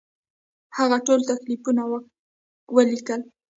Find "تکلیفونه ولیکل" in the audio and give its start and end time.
1.29-3.21